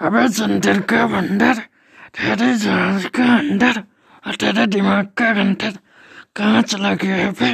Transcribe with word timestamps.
अबे 0.00 0.26
संतर 0.30 0.78
का 0.86 1.06
बंदर 1.06 1.56
तेरे 2.14 2.54
जहाज़ 2.56 3.06
का 3.10 3.24
अंदर 3.36 3.82
और 4.24 4.34
तेरे 4.40 4.66
दिमाग 4.66 5.06
का 5.18 5.32
घंटर 5.34 5.72
कहाँ 6.36 6.62
चला 6.62 6.92
गया 7.02 7.16
है 7.16 7.30
बे 7.34 7.50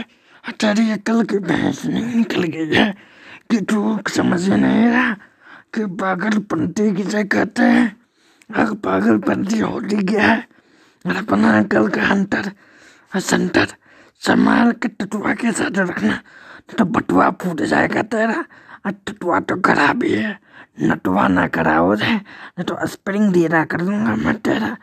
तेरी 0.52 0.90
अकल 0.92 1.22
की 1.24 1.38
भैंस 1.40 1.84
नहीं 1.86 2.14
निकल 2.14 2.42
गई 2.54 2.74
है 2.74 2.88
कि 3.50 3.60
तू 3.64 3.80
समझ 4.08 4.42
नहीं 4.48 4.86
रहा 4.86 5.12
कि 5.74 5.84
पागलपंती 5.96 6.94
किसे 6.96 7.22
कहते 7.32 7.62
हैं 7.64 7.86
अगर 8.50 8.74
पागलपंती 8.84 9.58
होती 9.60 9.96
क्या 10.04 10.26
है 10.26 10.38
और 11.04 11.16
अपना 11.16 11.58
अकल 11.58 11.88
का 11.96 12.02
अंतर 12.10 12.50
संतर 13.22 13.74
संभाल 14.22 14.72
के 14.82 14.88
टटुआ 14.90 15.32
के 15.40 15.52
साथ 15.52 15.78
रखना 15.78 16.20
तो 16.76 16.84
बटुआ 16.92 17.30
फूट 17.40 17.62
जाएगा 17.62 18.02
तेरा 18.12 18.44
टटुआ 18.86 19.40
तो 19.40 19.56
खराब 19.60 20.02
ही। 20.02 20.12
है 20.12 20.38
नटवा 20.82 21.28
ना 21.28 21.46
कराओ 21.48 21.94
दे 21.96 22.12
नहीं 22.14 22.64
तो 22.64 22.86
स्प्रिंग 22.86 23.32
देना 23.32 23.64
कर 23.64 23.80
दूँगा 23.80 24.14
मैं 24.16 24.34
तेरा। 24.40 24.76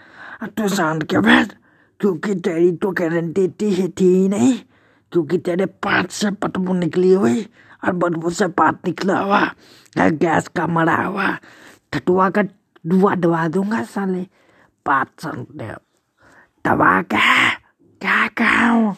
तू 0.48 0.68
शांत 0.68 1.04
के 1.04 1.20
बैठ। 1.20 1.54
क्योंकि 2.00 2.36
तेरी 2.36 2.72
तो 2.72 2.92
गारंटी 2.92 3.48
थी 3.48 3.88
थी 3.90 4.06
ही 4.06 4.28
नहीं। 4.30 4.54
क्योंकि 5.12 5.38
तेरे 5.38 5.66
पात 5.66 6.10
से 6.10 6.32
पटबू 6.32 6.74
निकली 6.74 7.14
हुई 7.14 7.46
और 7.86 7.92
बदबू 7.92 8.30
से 8.30 8.48
पात 8.48 8.80
निकला 8.88 9.18
हुआ। 9.20 9.42
गैस 9.98 10.48
का 10.48 10.68
मरा 10.68 10.96
हुआ। 10.96 11.38
ठटुआ 11.94 12.30
का 12.30 12.44
दुआ 12.86 13.16
दबा 13.16 13.48
दूँगा 13.48 13.84
साले। 13.84 14.26
पात 14.86 15.08
सुनते 15.22 15.68
दबा 16.66 17.02
क्या 17.02 17.50
क्या 18.02 18.28
कहा 18.28 18.92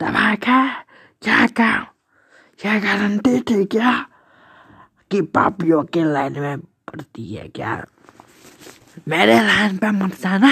दबा 0.00 0.34
क्या 0.34 0.60
क्या 1.22 1.46
कहा 1.46 1.78
क्या 2.58 2.78
गारंटी 2.78 3.40
थी 3.40 3.64
क्या? 3.64 3.90
कि 5.10 5.20
पापियों 5.34 5.82
के 5.84 6.04
लाइन 6.04 6.40
में 6.40 6.58
पड़ती 6.60 7.34
है 7.34 7.48
क्या? 7.48 7.84
मेरे 9.08 9.34
लाइन 9.36 9.76
पे 9.76 9.90
मत 9.92 10.20
जाना। 10.22 10.50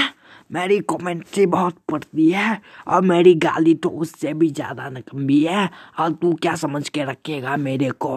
मेरी 0.51 0.79
कमेंट्री 0.91 1.46
बहुत 1.46 1.77
पड़ती 1.90 2.30
है 2.30 2.60
और 2.87 3.02
मेरी 3.02 3.35
गाली 3.35 3.74
तो 3.74 3.88
उससे 3.88 4.32
भी 4.35 4.49
ज़्यादा 4.51 4.88
नकम्बी 4.90 5.40
है। 5.45 5.68
और 5.99 6.12
तू 6.12 6.32
क्या 6.43 6.54
समझ 6.57 6.88
के 6.88 7.04
रखेगा 7.04 7.57
मेरे 7.57 7.90
को? 7.90 8.16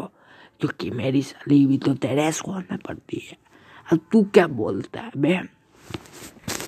क्योंकि 0.59 0.89
मेरी 0.91 1.21
सली 1.21 1.65
भी 1.67 1.77
तो 1.77 1.93
तेरे 1.95 2.31
स्कूल 2.31 2.63
में 2.71 2.77
पड़ती 2.79 3.27
है। 3.29 3.37
और 3.87 3.97
तू 4.11 4.23
क्या 4.33 4.47
बोलता 4.47 5.01
है 5.01 5.11
बे 5.17 5.39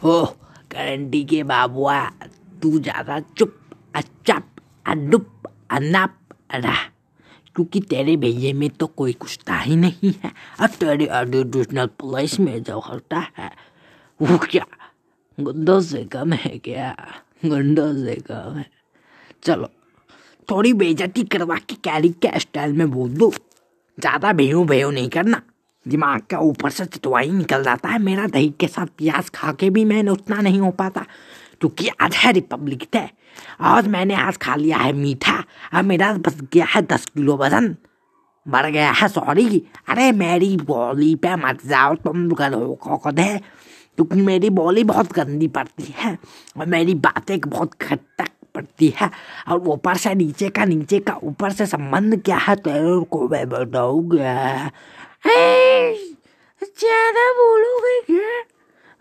ओह 0.06 0.34
गारंटी 0.72 1.24
के 1.26 1.44
बाबुआ 1.44 2.04
तू 2.62 2.80
ज़्यादा 2.80 3.20
चुप, 3.20 3.58
अचप, 3.96 4.44
अडुप, 4.86 5.52
अनाप, 5.72 6.18
अड़ा। 6.52 6.76
क्योंकि 7.56 7.80
तेरे 7.80 8.16
भैये 8.18 8.54
में 8.54 8.70
तो 8.70 8.88
कोई 8.88 9.14
कुछता 9.14 9.56
ही 9.56 9.76
नहीं 9.76 10.14
है। 10.24 10.32
और 10.62 10.68
तेरे 10.70 11.06
एडिशनल 11.14 11.88
प्लेस 12.02 12.40
में 12.40 12.64
जो 12.64 12.80
होता 12.80 13.28
है, 13.38 13.52
वो 14.20 14.38
क्या? 14.38 14.66
गुंडों 15.38 15.80
से 15.82 16.04
कम 16.04 16.34
है 16.34 16.58
क्या? 16.58 16.96
गुंडों 17.46 17.94
से 17.96 18.16
कम 18.22 18.58
है। 18.58 18.66
चलो, 19.44 19.70
थोड़ी 20.50 20.74
बेजती 20.74 21.24
करवा 21.24 21.56
के 21.60 21.76
कैरी 21.76 22.10
के 22.22 22.40
स्टाइल 22.40 22.74
में 22.74 22.90
बोल 22.92 23.10
दो। 23.10 23.32
ज़्यादा 23.98 24.34
भेहू 24.34 24.64
भेहू 24.64 24.92
नहीं 24.92 25.10
करना। 25.10 25.42
दिमाग 25.86 26.22
का 26.22 26.40
ऊपर 26.40 26.70
से 26.70 26.86
चटवाई 26.86 27.30
निकल 27.32 27.64
जाता 27.64 27.90
है। 27.90 28.00
मेरा 28.00 28.26
दही 28.28 28.50
के 28.60 28.68
साथ 28.68 28.88
प्याज 28.98 29.30
खा 29.30 29.52
के 29.52 29.70
भी 29.70 29.86
मैंने 29.86 30.12
उतना 30.12 30.42
नहीं 30.42 30.60
हो 30.60 30.72
पाता। 30.72 31.06
क्योंकि 31.62 31.90
आज 32.02 32.16
है 32.16 32.32
रिपब्लिक 32.32 32.84
डे 32.94 33.08
आज 33.66 33.88
मैंने 33.88 34.16
आज 34.16 34.38
खा 34.38 34.56
लिया 34.56 34.78
है 34.78 34.94
मीठा। 34.94 35.44
अब 35.74 35.86
मेरा 35.86 36.12
बस 36.16 36.42
गया 36.54 36.66
है 36.66 36.82
दस 36.84 37.06
किलो 37.06 37.38
वज़न। 37.38 37.76
बढ़ 38.46 38.66
गया 38.66 38.92
है 38.92 39.08
सॉरी 39.08 39.64
अरे 39.90 40.12
मेरी 40.14 40.56
बॉली 40.58 41.14
पे 41.16 41.36
मत 41.36 41.66
जाओ, 41.66 41.96
तुम 41.96 42.30
है 43.20 43.38
क्योंकि 43.98 44.22
मेरी 44.22 44.50
बॉली 44.52 44.84
बहुत 44.84 45.14
गंदी 45.14 45.48
पड़ती 45.50 45.94
है 45.98 46.18
और 46.58 46.66
मेरी 46.66 46.94
बातें 46.96 47.40
बहुत 47.40 47.74
खटक 47.82 48.30
पड़ती 48.56 48.94
है। 48.98 49.10
और 49.50 49.68
ऊपर 49.68 49.98
से 49.98 50.14
नीचे 50.16 50.50
का 50.50 50.66
नीचे 50.66 51.00
का, 51.00 51.14
ऊपर 51.24 51.52
से 51.52 51.66
संबंध 51.66 52.22
क्या 52.26 52.38
है, 52.38 52.56
तेरे 52.58 53.00
को 53.12 53.28
मैं 53.28 53.48
बताऊँगा। 53.50 54.72
ज़्यादा 56.62 57.32
बोलोगे 57.34 58.00
क्या? 58.04 58.44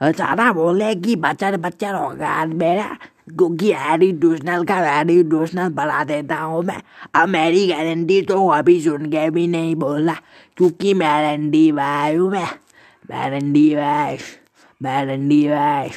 ज़्यादा 0.00 0.52
कि 0.94 1.14
बचर 1.16 1.56
बच्चर 1.56 1.94
होगा 1.94 2.44
मेरा 2.46 2.96
क्योंकि 3.28 3.70
एडिशनल 3.92 4.64
का 4.64 4.78
एडिशनल 5.00 5.68
बढ़ा 5.74 6.02
देता 6.04 6.36
हूँ 6.36 6.62
मैं। 6.64 6.80
अब 7.14 7.28
मेरी 7.28 7.66
गारंटी 7.68 8.20
तो 8.22 8.46
अभी 8.48 8.80
सुन 8.80 9.06
के 9.06 9.28
भी 9.30 9.46
नहीं 9.46 9.74
बोला, 9.76 10.14
क्योंकि 10.56 10.94
मैं 10.94 11.32
रंडी 11.32 11.70
भाई 11.72 12.16
हूँ 12.16 12.30
मैं। 12.30 12.48
मैं 13.10 13.30
रंडी 13.30 13.74
भाई 13.76 14.18
मैं 14.80 15.04
रंडी 15.06 15.46
भाई 15.48 15.90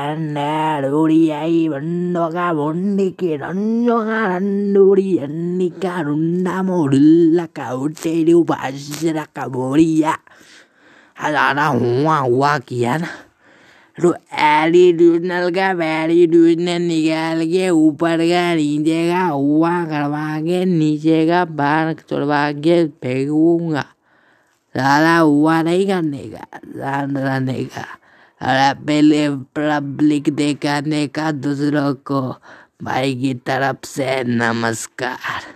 रंडूरी 0.00 1.22
आई 1.40 1.68
बंडो 1.68 2.26
का 2.34 2.52
बंडी 2.54 3.08
के 3.20 3.36
रंडो 3.36 3.98
का 4.08 4.20
रंडूरी 4.36 5.16
अन्नी 5.26 5.68
का 5.84 6.00
रुंडा 6.08 6.62
मोडुल्ला 6.70 7.46
का 7.56 7.70
उठेरी 7.84 8.34
बाजरा 8.50 9.24
का 9.36 9.46
बोरिया 9.56 10.16
हजारा 11.22 11.66
हुआ 11.66 12.16
हुआ 12.18 12.56
किया 12.68 12.96
ना 12.98 13.08
तो 13.98 14.14
एडिशनल 14.42 15.50
का 15.58 15.68
एडिशनल 15.92 16.82
निकाल 16.82 17.44
के 17.52 17.68
ऊपर 17.70 18.18
का 18.30 18.44
नीचे 18.54 19.00
का 19.08 19.22
हुआ 19.24 19.72
करवा 19.90 20.26
के 20.46 20.64
नीचे 20.64 21.26
का 21.28 21.44
बाहर 21.60 21.92
चढ़वा 22.10 22.42
के 22.66 22.76
फेंकूँगा 23.02 23.84
ज़्यादा 24.74 25.16
हुआ 25.18 25.60
नहीं 25.62 25.86
करने 25.86 26.18
का। 26.30 26.58
ध्यान 26.66 27.16
रहने 27.16 27.64
का 27.66 27.86
अरे, 28.40 28.72
पहले 28.86 29.28
पब्लिक 29.56 30.28
दिखाने 30.36 31.06
का 31.08 31.30
दूसरों 31.32 31.92
को 32.06 32.20
भाई 32.82 33.14
की 33.20 33.34
तरफ़ 33.46 33.86
से 33.86 34.22
नमस्कार। 34.24 35.54